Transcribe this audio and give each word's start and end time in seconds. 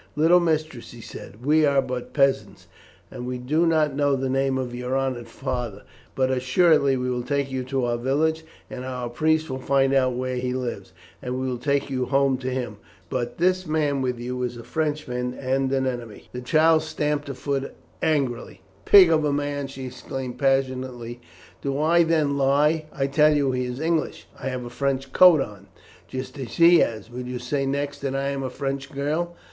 "Little 0.15 0.39
mistress," 0.39 0.89
he 0.93 0.99
said, 0.99 1.45
"we 1.45 1.63
are 1.63 1.79
but 1.79 2.11
peasants, 2.11 2.65
and 3.11 3.45
do 3.45 3.67
not 3.67 3.93
know 3.95 4.15
the 4.15 4.31
name 4.31 4.57
of 4.57 4.73
your 4.73 4.97
honoured 4.97 5.27
father; 5.27 5.83
but 6.15 6.31
assuredly 6.31 6.97
we 6.97 7.07
will 7.07 7.21
take 7.21 7.51
you 7.51 7.63
to 7.65 7.85
our 7.85 7.97
village, 7.99 8.43
and 8.67 8.83
our 8.83 9.09
priest 9.09 9.47
will 9.47 9.59
find 9.59 9.93
out 9.93 10.15
where 10.15 10.37
he 10.37 10.53
lives, 10.53 10.91
and 11.21 11.39
will 11.39 11.59
take 11.59 11.91
you 11.91 12.07
home 12.07 12.39
to 12.39 12.49
him; 12.49 12.77
but 13.11 13.37
this 13.37 13.67
man 13.67 14.01
with 14.01 14.17
you 14.19 14.41
is 14.41 14.57
a 14.57 14.63
Frenchman, 14.63 15.35
and 15.35 15.71
an 15.71 15.85
enemy." 15.85 16.29
The 16.33 16.41
child 16.41 16.81
stamped 16.81 17.27
her 17.27 17.35
foot 17.35 17.71
angrily. 18.01 18.61
"Pig 18.85 19.11
of 19.11 19.23
a 19.23 19.31
man!" 19.31 19.67
she 19.67 19.85
exclaimed 19.85 20.39
passionately, 20.39 21.21
"Do 21.61 21.79
I, 21.79 22.01
then, 22.01 22.39
lie? 22.39 22.85
I 22.91 23.05
tell 23.05 23.35
you 23.37 23.51
he 23.51 23.65
is 23.65 23.79
English. 23.79 24.27
I 24.39 24.47
have 24.47 24.65
a 24.65 24.71
French 24.71 25.13
coat 25.13 25.41
on, 25.41 25.67
just 26.07 26.39
as 26.39 26.55
he 26.55 26.79
has. 26.79 27.11
Will 27.11 27.27
you 27.27 27.37
say 27.37 27.67
next 27.67 27.99
that 27.99 28.15
I 28.15 28.29
am 28.29 28.41
a 28.41 28.49
French 28.49 28.91
girl? 28.91 29.35